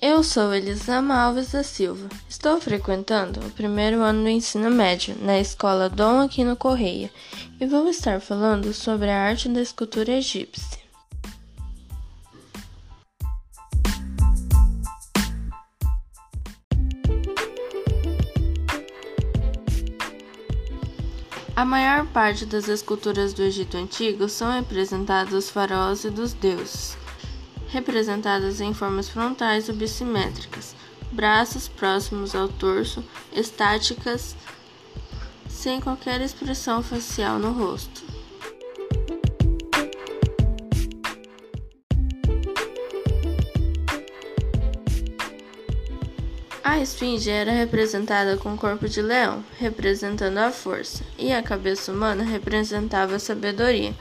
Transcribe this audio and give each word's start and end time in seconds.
Eu 0.00 0.22
sou 0.22 0.54
Elisama 0.54 1.20
Alves 1.20 1.50
da 1.50 1.64
Silva. 1.64 2.08
Estou 2.28 2.60
frequentando 2.60 3.40
o 3.40 3.50
primeiro 3.50 4.00
ano 4.00 4.22
do 4.22 4.28
ensino 4.28 4.70
médio 4.70 5.16
na 5.20 5.40
escola 5.40 5.88
Dom 5.88 6.20
Aquino 6.20 6.54
Correia 6.54 7.10
e 7.60 7.66
vou 7.66 7.88
estar 7.88 8.20
falando 8.20 8.72
sobre 8.72 9.10
a 9.10 9.20
arte 9.20 9.48
da 9.48 9.60
escultura 9.60 10.12
egípcia. 10.12 10.78
A 21.56 21.64
maior 21.64 22.06
parte 22.06 22.46
das 22.46 22.68
esculturas 22.68 23.34
do 23.34 23.42
Egito 23.42 23.76
Antigo 23.76 24.28
são 24.28 24.52
representadas 24.52 25.34
os 25.34 25.50
faraós 25.50 26.04
e 26.04 26.10
dos 26.10 26.32
deuses 26.34 26.96
representadas 27.68 28.60
em 28.60 28.74
formas 28.74 29.08
frontais 29.08 29.68
ou 29.68 29.74
bissimétricas, 29.74 30.74
braços 31.12 31.68
próximos 31.68 32.34
ao 32.34 32.48
torso, 32.48 33.04
estáticas, 33.32 34.34
sem 35.48 35.80
qualquer 35.80 36.20
expressão 36.20 36.82
facial 36.82 37.38
no 37.38 37.52
rosto. 37.52 38.08
A 46.62 46.80
esfinge 46.80 47.28
era 47.28 47.50
representada 47.50 48.36
com 48.36 48.54
o 48.54 48.56
corpo 48.56 48.88
de 48.88 49.02
leão, 49.02 49.44
representando 49.58 50.38
a 50.38 50.52
força, 50.52 51.02
e 51.18 51.32
a 51.32 51.42
cabeça 51.42 51.90
humana 51.90 52.22
representava 52.22 53.16
a 53.16 53.18
sabedoria. 53.18 53.92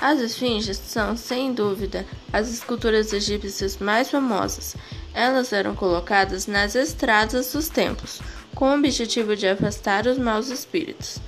As 0.00 0.20
esfinges 0.20 0.76
são, 0.76 1.16
sem 1.16 1.52
dúvida, 1.54 2.04
as 2.32 2.50
esculturas 2.50 3.12
egípcias 3.12 3.78
mais 3.78 4.10
famosas. 4.10 4.76
Elas 5.14 5.52
eram 5.52 5.74
colocadas 5.74 6.46
nas 6.46 6.74
estradas 6.74 7.52
dos 7.52 7.68
templos, 7.68 8.20
com 8.54 8.70
o 8.70 8.74
objetivo 8.74 9.34
de 9.34 9.48
afastar 9.48 10.06
os 10.06 10.18
maus 10.18 10.48
espíritos. 10.48 11.18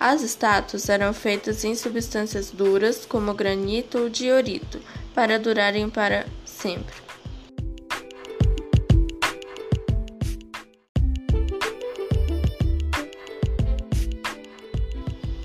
As 0.00 0.22
estátuas 0.22 0.88
eram 0.88 1.12
feitas 1.12 1.64
em 1.64 1.74
substâncias 1.74 2.50
duras, 2.50 3.06
como 3.06 3.34
granito 3.34 3.98
ou 3.98 4.08
diorito, 4.08 4.80
para 5.14 5.38
durarem 5.38 5.88
para 5.88 6.26
sempre. 6.44 7.05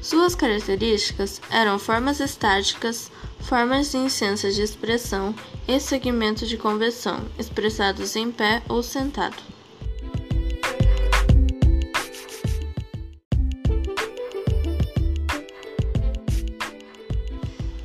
Suas 0.01 0.33
características 0.33 1.39
eram 1.51 1.77
formas 1.77 2.19
estáticas, 2.19 3.11
formas 3.39 3.93
intensas 3.93 4.55
de 4.55 4.63
expressão 4.63 5.35
e 5.67 5.79
segmentos 5.79 6.49
de 6.49 6.57
conversão, 6.57 7.23
expressados 7.37 8.15
em 8.15 8.31
pé 8.31 8.63
ou 8.67 8.81
sentado. 8.81 9.37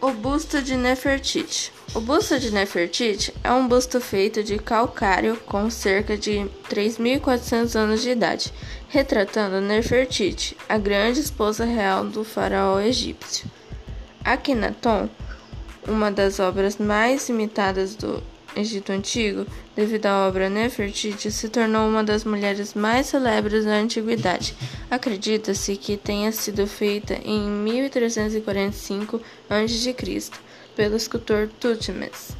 O 0.00 0.10
busto 0.12 0.62
de 0.62 0.74
Nefertiti. 0.74 1.75
O 1.96 2.00
busto 2.02 2.38
de 2.38 2.52
Nefertiti 2.52 3.32
é 3.42 3.50
um 3.50 3.66
busto 3.66 4.02
feito 4.02 4.42
de 4.42 4.58
calcário 4.58 5.34
com 5.46 5.70
cerca 5.70 6.14
de 6.14 6.46
3.400 6.68 7.74
anos 7.74 8.02
de 8.02 8.10
idade, 8.10 8.52
retratando 8.86 9.62
Nefertiti, 9.62 10.54
a 10.68 10.76
grande 10.76 11.20
esposa 11.20 11.64
real 11.64 12.04
do 12.04 12.22
faraó 12.22 12.78
egípcio. 12.80 13.50
Akhenaton, 14.22 15.08
uma 15.88 16.12
das 16.12 16.38
obras 16.38 16.76
mais 16.76 17.30
imitadas 17.30 17.94
do 17.94 18.22
Egito 18.54 18.92
Antigo, 18.92 19.46
devido 19.74 20.04
à 20.04 20.28
obra 20.28 20.50
Nefertiti, 20.50 21.30
se 21.30 21.48
tornou 21.48 21.88
uma 21.88 22.04
das 22.04 22.24
mulheres 22.24 22.74
mais 22.74 23.06
celebres 23.06 23.64
da 23.64 23.72
antiguidade. 23.72 24.54
Acredita-se 24.90 25.74
que 25.78 25.96
tenha 25.96 26.30
sido 26.30 26.66
feita 26.66 27.18
em 27.24 27.40
1345 27.40 29.18
a.C. 29.48 29.94
pelo 30.76 30.94
escultor 30.94 31.48
Tutmosis. 31.58 32.36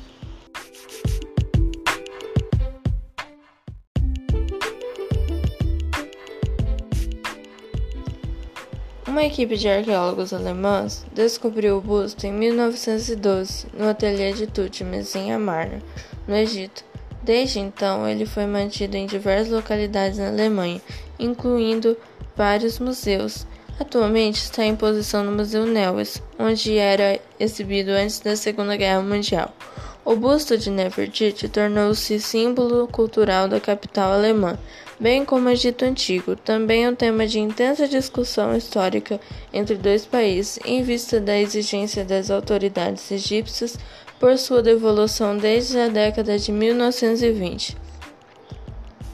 Uma 9.08 9.24
equipe 9.24 9.56
de 9.56 9.66
arqueólogos 9.66 10.34
alemães 10.34 11.06
descobriu 11.14 11.78
o 11.78 11.80
busto 11.80 12.26
em 12.26 12.32
1912 12.32 13.69
no 13.72 13.88
ateliê 13.88 14.32
de 14.34 14.47
Tutmosis 14.47 15.16
em 15.16 15.32
Amarna, 15.32 15.82
no 16.28 16.36
Egito. 16.36 16.84
Desde 17.22 17.58
então, 17.58 18.06
ele 18.06 18.26
foi 18.26 18.47
mantido 18.47 18.97
em 18.97 19.06
diversas 19.06 19.48
localidades 19.48 20.18
na 20.18 20.28
Alemanha, 20.28 20.82
incluindo 21.18 21.97
vários 22.36 22.78
museus. 22.78 23.47
Atualmente 23.78 24.37
está 24.37 24.64
em 24.64 24.75
posição 24.75 25.22
no 25.22 25.32
Museu 25.32 25.66
Neues, 25.66 26.22
onde 26.38 26.78
era 26.78 27.20
exibido 27.38 27.91
antes 27.91 28.20
da 28.20 28.34
Segunda 28.34 28.75
Guerra 28.75 29.03
Mundial. 29.03 29.54
O 30.03 30.16
busto 30.16 30.56
de 30.56 30.70
Nefertiti 30.70 31.47
tornou-se 31.47 32.19
símbolo 32.19 32.88
cultural 32.88 33.47
da 33.48 33.60
capital 33.60 34.12
alemã, 34.12 34.59
bem 34.98 35.26
como 35.26 35.48
o 35.48 35.50
Egito 35.50 35.84
Antigo. 35.84 36.36
Também 36.36 36.88
um 36.88 36.94
tema 36.94 37.26
de 37.26 37.38
intensa 37.38 37.86
discussão 37.86 38.56
histórica 38.56 39.20
entre 39.53 39.75
dois 39.75 40.06
países, 40.06 40.59
em 40.65 40.82
vista 40.82 41.20
da 41.20 41.38
exigência 41.38 42.03
das 42.03 42.31
autoridades 42.31 43.10
egípcias 43.10 43.78
por 44.19 44.38
sua 44.38 44.62
devolução 44.62 45.36
desde 45.36 45.78
a 45.78 45.88
década 45.88 46.38
de 46.38 46.50
1920. 46.50 47.76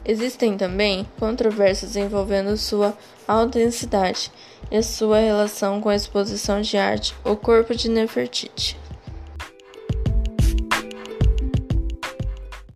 Existem 0.05 0.57
também 0.57 1.07
controvérsias 1.19 1.97
envolvendo 1.97 2.57
sua 2.57 2.97
autenticidade 3.27 4.31
e 4.73 4.83
sua 4.83 5.19
relação 5.19 5.83
com 5.83 5.91
a 5.91 5.95
exposição 5.95 6.63
de 6.63 6.79
arte 6.79 7.15
O 7.23 7.37
Corpo 7.37 7.75
de 7.75 7.91
Nefertiti. 7.91 8.82